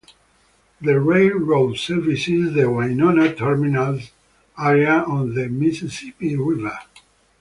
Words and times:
The 0.81 0.99
railroad 0.99 1.77
services 1.77 2.55
the 2.55 2.71
Winona 2.71 3.35
Terminal 3.35 3.99
area 4.57 5.03
on 5.07 5.35
the 5.35 5.47
Mississippi 5.47 6.35
River. 6.35 6.79